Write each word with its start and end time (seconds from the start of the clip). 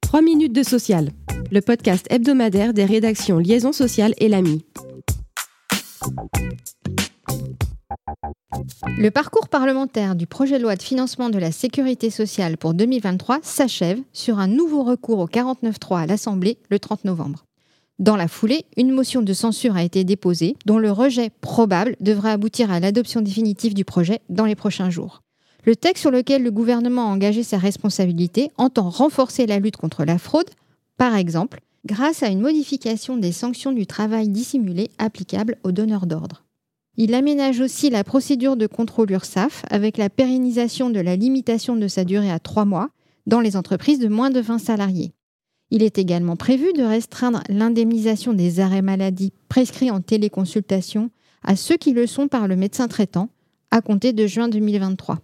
3 0.00 0.22
minutes 0.22 0.52
de 0.52 0.62
social, 0.62 1.10
le 1.52 1.60
podcast 1.60 2.06
hebdomadaire 2.10 2.72
des 2.72 2.84
rédactions 2.84 3.38
Liaison 3.38 3.72
sociale 3.72 4.12
et 4.18 4.28
l'AMI. 4.28 4.64
Le 8.98 9.10
parcours 9.10 9.48
parlementaire 9.48 10.16
du 10.16 10.26
projet 10.26 10.58
de 10.58 10.62
loi 10.62 10.76
de 10.76 10.82
financement 10.82 11.30
de 11.30 11.38
la 11.38 11.52
sécurité 11.52 12.10
sociale 12.10 12.58
pour 12.58 12.74
2023 12.74 13.38
s'achève 13.42 14.00
sur 14.12 14.38
un 14.38 14.48
nouveau 14.48 14.82
recours 14.82 15.20
au 15.20 15.26
49.3 15.26 16.02
à 16.02 16.06
l'Assemblée 16.06 16.58
le 16.70 16.78
30 16.78 17.04
novembre. 17.04 17.44
Dans 17.98 18.16
la 18.16 18.28
foulée, 18.28 18.64
une 18.76 18.92
motion 18.92 19.22
de 19.22 19.32
censure 19.32 19.76
a 19.76 19.82
été 19.82 20.04
déposée, 20.04 20.56
dont 20.66 20.78
le 20.78 20.90
rejet 20.90 21.30
probable 21.40 21.96
devrait 22.00 22.30
aboutir 22.30 22.70
à 22.70 22.80
l'adoption 22.80 23.20
définitive 23.20 23.74
du 23.74 23.84
projet 23.84 24.20
dans 24.28 24.46
les 24.46 24.54
prochains 24.54 24.90
jours. 24.90 25.20
Le 25.64 25.76
texte 25.76 26.02
sur 26.02 26.10
lequel 26.10 26.42
le 26.42 26.50
gouvernement 26.50 27.08
a 27.08 27.12
engagé 27.12 27.42
sa 27.42 27.58
responsabilité 27.58 28.50
entend 28.56 28.88
renforcer 28.88 29.46
la 29.46 29.58
lutte 29.58 29.76
contre 29.76 30.04
la 30.04 30.18
fraude, 30.18 30.50
par 30.96 31.14
exemple, 31.14 31.60
grâce 31.84 32.22
à 32.22 32.28
une 32.28 32.40
modification 32.40 33.16
des 33.16 33.32
sanctions 33.32 33.72
du 33.72 33.86
travail 33.86 34.28
dissimulé 34.28 34.90
applicables 34.98 35.56
aux 35.62 35.72
donneurs 35.72 36.06
d'ordre. 36.06 36.44
Il 36.96 37.14
aménage 37.14 37.60
aussi 37.60 37.88
la 37.88 38.04
procédure 38.04 38.56
de 38.56 38.66
contrôle 38.66 39.10
URSAF 39.12 39.64
avec 39.70 39.96
la 39.96 40.10
pérennisation 40.10 40.90
de 40.90 41.00
la 41.00 41.16
limitation 41.16 41.76
de 41.76 41.88
sa 41.88 42.04
durée 42.04 42.30
à 42.30 42.38
trois 42.38 42.64
mois 42.64 42.90
dans 43.26 43.40
les 43.40 43.56
entreprises 43.56 43.98
de 43.98 44.08
moins 44.08 44.30
de 44.30 44.40
20 44.40 44.58
salariés. 44.58 45.12
Il 45.70 45.82
est 45.82 45.98
également 45.98 46.36
prévu 46.36 46.72
de 46.72 46.82
restreindre 46.82 47.42
l'indemnisation 47.48 48.32
des 48.32 48.60
arrêts 48.60 48.82
maladie 48.82 49.32
prescrits 49.48 49.90
en 49.90 50.00
téléconsultation 50.00 51.10
à 51.42 51.54
ceux 51.56 51.76
qui 51.76 51.92
le 51.92 52.06
sont 52.06 52.28
par 52.28 52.48
le 52.48 52.56
médecin 52.56 52.88
traitant, 52.88 53.30
à 53.70 53.80
compter 53.80 54.12
de 54.12 54.26
juin 54.26 54.48
2023. 54.48 55.20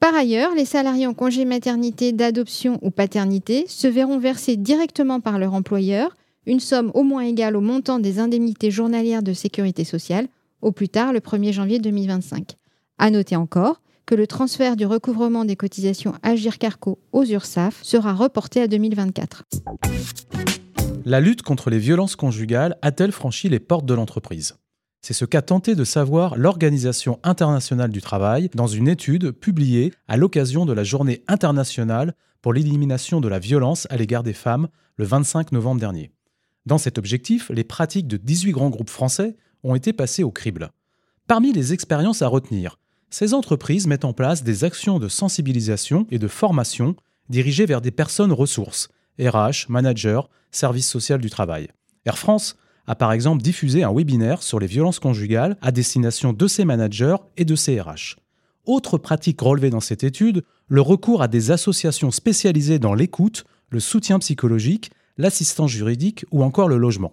Par 0.00 0.14
ailleurs, 0.14 0.54
les 0.54 0.64
salariés 0.64 1.06
en 1.06 1.14
congé 1.14 1.44
maternité, 1.44 2.12
d'adoption 2.12 2.78
ou 2.82 2.90
paternité 2.90 3.64
se 3.66 3.86
verront 3.86 4.18
verser 4.18 4.56
directement 4.56 5.20
par 5.20 5.38
leur 5.38 5.54
employeur 5.54 6.14
une 6.46 6.60
somme 6.60 6.90
au 6.94 7.02
moins 7.02 7.22
égale 7.22 7.56
au 7.56 7.60
montant 7.60 7.98
des 7.98 8.18
indemnités 8.18 8.70
journalières 8.70 9.22
de 9.22 9.32
sécurité 9.32 9.84
sociale 9.84 10.28
au 10.62 10.70
plus 10.70 10.88
tard 10.88 11.12
le 11.12 11.20
1er 11.20 11.52
janvier 11.52 11.78
2025. 11.78 12.56
À 12.98 13.10
noter 13.10 13.36
encore 13.36 13.80
que 14.06 14.14
le 14.14 14.26
transfert 14.26 14.76
du 14.76 14.86
recouvrement 14.86 15.44
des 15.44 15.56
cotisations 15.56 16.14
Agir 16.22 16.58
Carco 16.58 16.98
aux 17.12 17.24
URSAF 17.24 17.82
sera 17.82 18.14
reporté 18.14 18.62
à 18.62 18.68
2024. 18.68 19.44
La 21.04 21.20
lutte 21.20 21.42
contre 21.42 21.70
les 21.70 21.78
violences 21.78 22.16
conjugales 22.16 22.76
a-t-elle 22.82 23.12
franchi 23.12 23.48
les 23.48 23.60
portes 23.60 23.86
de 23.86 23.94
l'entreprise? 23.94 24.56
C'est 25.06 25.14
ce 25.14 25.24
qu'a 25.24 25.40
tenté 25.40 25.76
de 25.76 25.84
savoir 25.84 26.36
l'Organisation 26.36 27.20
internationale 27.22 27.92
du 27.92 28.00
travail 28.00 28.50
dans 28.56 28.66
une 28.66 28.88
étude 28.88 29.30
publiée 29.30 29.92
à 30.08 30.16
l'occasion 30.16 30.66
de 30.66 30.72
la 30.72 30.82
Journée 30.82 31.22
internationale 31.28 32.16
pour 32.42 32.52
l'élimination 32.52 33.20
de 33.20 33.28
la 33.28 33.38
violence 33.38 33.86
à 33.88 33.96
l'égard 33.96 34.24
des 34.24 34.32
femmes 34.32 34.66
le 34.96 35.04
25 35.04 35.52
novembre 35.52 35.78
dernier. 35.78 36.10
Dans 36.66 36.78
cet 36.78 36.98
objectif, 36.98 37.52
les 37.54 37.62
pratiques 37.62 38.08
de 38.08 38.16
18 38.16 38.50
grands 38.50 38.68
groupes 38.68 38.90
français 38.90 39.36
ont 39.62 39.76
été 39.76 39.92
passées 39.92 40.24
au 40.24 40.32
crible. 40.32 40.72
Parmi 41.28 41.52
les 41.52 41.72
expériences 41.72 42.22
à 42.22 42.26
retenir, 42.26 42.80
ces 43.08 43.32
entreprises 43.32 43.86
mettent 43.86 44.04
en 44.04 44.12
place 44.12 44.42
des 44.42 44.64
actions 44.64 44.98
de 44.98 45.06
sensibilisation 45.06 46.08
et 46.10 46.18
de 46.18 46.26
formation 46.26 46.96
dirigées 47.28 47.66
vers 47.66 47.80
des 47.80 47.92
personnes 47.92 48.32
ressources, 48.32 48.88
RH, 49.20 49.68
managers, 49.68 50.22
services 50.50 50.88
social 50.88 51.20
du 51.20 51.30
travail. 51.30 51.68
Air 52.06 52.18
France 52.18 52.56
a 52.86 52.94
par 52.94 53.12
exemple 53.12 53.42
diffusé 53.42 53.82
un 53.82 53.92
webinaire 53.92 54.42
sur 54.42 54.58
les 54.58 54.66
violences 54.66 54.98
conjugales 54.98 55.56
à 55.60 55.72
destination 55.72 56.32
de 56.32 56.46
ses 56.46 56.64
managers 56.64 57.16
et 57.36 57.44
de 57.44 57.54
ses 57.54 57.80
RH. 57.80 58.16
Autre 58.64 58.98
pratique 58.98 59.40
relevée 59.40 59.70
dans 59.70 59.80
cette 59.80 60.04
étude, 60.04 60.42
le 60.68 60.80
recours 60.80 61.22
à 61.22 61.28
des 61.28 61.50
associations 61.50 62.10
spécialisées 62.10 62.78
dans 62.78 62.94
l'écoute, 62.94 63.44
le 63.70 63.80
soutien 63.80 64.18
psychologique, 64.18 64.90
l'assistance 65.16 65.70
juridique 65.70 66.24
ou 66.30 66.42
encore 66.42 66.68
le 66.68 66.76
logement. 66.76 67.12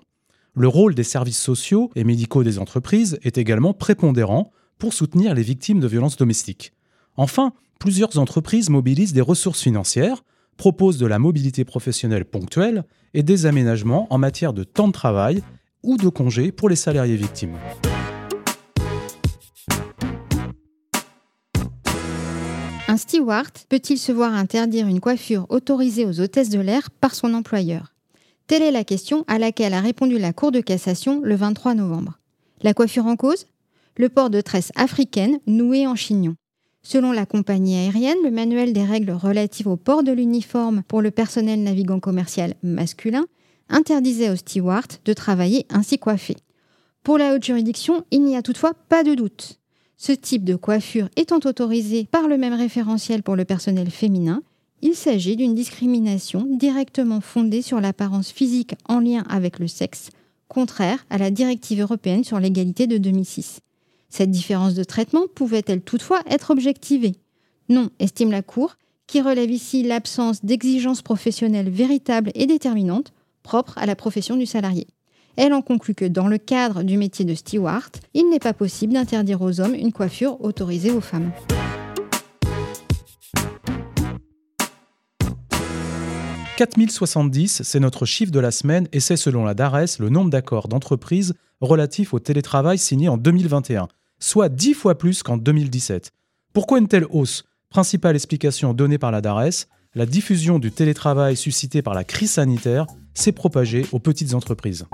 Le 0.56 0.68
rôle 0.68 0.96
des 0.96 1.04
services 1.04 1.42
sociaux 1.42 1.92
et 1.96 2.04
médicaux 2.04 2.44
des 2.44 2.60
entreprises 2.60 3.18
est 3.24 3.38
également 3.38 3.74
prépondérant 3.74 4.52
pour 4.78 4.94
soutenir 4.94 5.34
les 5.34 5.42
victimes 5.42 5.80
de 5.80 5.88
violences 5.88 6.18
domestiques. 6.18 6.74
Enfin, 7.18 7.54
plusieurs 7.80 8.18
entreprises 8.18 8.70
mobilisent 8.70 9.14
des 9.14 9.22
ressources 9.22 9.62
financières, 9.62 10.24
proposent 10.58 10.98
de 10.98 11.08
la 11.08 11.20
mobilité 11.20 11.66
professionnelle 11.66 12.26
ponctuelle 12.26 12.84
et 13.14 13.24
des 13.24 13.46
aménagements 13.46 14.08
en 14.12 14.18
matière 14.18 14.54
de 14.54 14.64
temps 14.64 14.88
de 14.88 14.94
travail 14.94 15.44
ou 15.84 15.98
de 15.98 16.10
congés 16.10 16.52
pour 16.52 16.70
les 16.70 16.76
salariés 16.76 17.16
victimes. 17.16 17.58
Un 22.88 22.98
steward 22.98 23.52
peut-il 23.70 23.98
se 23.98 24.12
voir 24.12 24.34
interdire 24.34 24.88
une 24.88 25.00
coiffure 25.00 25.48
autorisée 25.50 26.06
aux 26.06 26.20
hôtesses 26.20 26.50
de 26.50 26.60
l'air 26.60 26.92
par 26.92 27.16
son 27.16 27.34
employeur? 27.34 27.94
Telle 28.46 28.62
est 28.62 28.72
la 28.72 28.84
question 28.84 29.24
à 29.28 29.40
laquelle 29.40 29.74
a 29.74 29.82
répondu 29.82 30.20
la 30.20 30.34
Cour 30.34 30.52
de 30.52 30.60
cassation 30.60 31.22
le 31.24 31.36
23 31.36 31.74
novembre. 31.74 32.20
La 32.62 32.74
coiffure 32.74 33.08
en 33.08 33.16
cause? 33.16 33.48
Le 33.98 34.10
port 34.10 34.30
de 34.30 34.42
tresses 34.42 34.72
africaines 34.76 35.40
nouées 35.48 35.88
en 35.88 35.96
chignon. 35.96 36.36
Selon 36.84 37.14
la 37.14 37.26
compagnie 37.26 37.78
aérienne, 37.78 38.18
le 38.24 38.32
manuel 38.32 38.74
des 38.74 38.84
règles 38.84 39.12
relatives 39.12 39.68
au 39.68 39.78
port 39.78 40.04
de 40.04 40.12
l'uniforme 40.12 40.84
pour 40.88 41.02
le 41.02 41.12
personnel 41.12 41.64
navigant 41.64 42.00
commercial 42.00 42.54
masculin 42.62 43.26
interdisait 43.70 44.30
aux 44.30 44.36
stewards 44.36 45.00
de 45.06 45.14
travailler 45.14 45.66
ainsi 45.70 45.98
coiffés. 45.98 46.38
Pour 47.04 47.18
la 47.18 47.34
haute 47.34 47.44
juridiction, 47.44 48.06
il 48.12 48.24
n'y 48.24 48.38
a 48.38 48.42
toutefois 48.42 48.74
pas 48.74 49.04
de 49.04 49.14
doute. 49.14 49.60
Ce 49.98 50.12
type 50.12 50.44
de 50.44 50.56
coiffure 50.56 51.10
étant 51.16 51.40
autorisé 51.46 52.08
par 52.10 52.28
le 52.28 52.38
même 52.38 52.54
référentiel 52.54 53.24
pour 53.24 53.36
le 53.36 53.46
personnel 53.46 53.90
féminin, 53.90 54.42
il 54.82 54.96
s'agit 54.96 55.38
d'une 55.38 55.56
discrimination 55.56 56.46
directement 56.50 57.22
fondée 57.22 57.62
sur 57.62 57.80
l'apparence 57.80 58.32
physique 58.32 58.76
en 58.90 59.00
lien 59.00 59.24
avec 59.30 59.60
le 59.60 59.68
sexe, 59.68 60.10
contraire 60.50 61.06
à 61.10 61.18
la 61.18 61.32
directive 61.32 61.82
européenne 61.82 62.26
sur 62.26 62.40
l'égalité 62.40 62.86
de 62.86 62.98
2006. 62.98 63.62
Cette 64.10 64.30
différence 64.30 64.74
de 64.76 64.84
traitement 64.84 65.24
pouvait-elle 65.34 65.82
toutefois 65.82 66.22
être 66.30 66.52
objectivée? 66.52 67.16
Non, 67.70 67.90
estime 68.00 68.30
la 68.30 68.42
Cour, 68.42 68.76
qui 69.08 69.22
relève 69.22 69.52
ici 69.52 69.84
l'absence 69.84 70.44
d'exigences 70.44 71.02
professionnelles 71.02 71.70
véritables 71.70 72.32
et 72.36 72.46
déterminantes 72.46 73.14
propre 73.44 73.78
à 73.78 73.86
la 73.86 73.96
profession 73.96 74.36
du 74.36 74.46
salarié. 74.46 74.88
Elle 75.36 75.54
en 75.54 75.62
conclut 75.62 75.96
que 75.96 76.06
dans 76.06 76.28
le 76.28 76.38
cadre 76.38 76.84
du 76.84 76.98
métier 76.98 77.26
de 77.26 77.36
steward, 77.36 77.98
il 78.14 78.30
n'est 78.30 78.40
pas 78.40 78.54
possible 78.54 78.94
d'interdire 78.94 79.42
aux 79.42 79.60
hommes 79.60 79.76
une 79.76 79.92
coiffure 79.92 80.40
autorisée 80.42 80.92
aux 80.92 81.02
femmes. 81.02 81.32
«4070, 86.58 87.64
c'est 87.64 87.80
notre 87.80 88.06
chiffre 88.06 88.32
de 88.32 88.40
la 88.40 88.52
semaine 88.52 88.88
et 88.94 89.00
c'est 89.00 89.18
selon 89.18 89.44
la 89.44 89.56
DARES 89.56 89.98
le 89.98 90.10
nombre 90.10 90.30
d'accords 90.30 90.68
d'entreprise 90.68 91.34
relatifs 91.62 92.14
au 92.14 92.20
télétravail 92.20 92.78
signés 92.78 93.10
en 93.10 93.18
2021, 93.18 93.88
soit 94.20 94.50
10 94.50 94.76
fois 94.76 94.96
plus 94.96 95.24
qu'en 95.24 95.38
2017. 95.38 96.12
Pourquoi 96.54 96.78
une 96.78 96.88
telle 96.88 97.08
hausse? 97.10 97.44
Principale 97.70 98.16
explication 98.16 98.76
donnée 98.76 99.00
par 99.00 99.10
la 99.10 99.22
DARES, 99.22 99.66
la 99.96 100.06
diffusion 100.06 100.60
du 100.60 100.72
télétravail 100.72 101.36
suscité 101.36 101.82
par 101.82 101.96
la 101.96 102.04
crise 102.04 102.34
sanitaire 102.34 102.86
s'est 103.14 103.32
propagée 103.32 103.86
aux 103.92 104.00
petites 104.00 104.34
entreprises. 104.34 104.86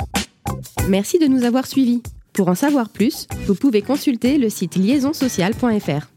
Merci 0.88 1.20
de 1.20 1.28
nous 1.28 1.44
avoir 1.44 1.68
suivis. 1.68 2.02
Pour 2.34 2.48
en 2.48 2.56
savoir 2.56 2.90
plus, 2.90 3.28
vous 3.48 3.56
pouvez 3.56 3.82
consulter 3.82 4.38
le 4.38 4.50
site 4.50 4.76
liaisonsocial.fr. 4.76 6.08